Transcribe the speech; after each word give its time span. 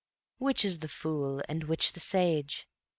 Which 0.39 0.65
is 0.65 0.79
the 0.79 0.87
fool 0.87 1.43
and 1.47 1.65
which 1.65 1.93
the 1.93 1.99
sage? 1.99 2.67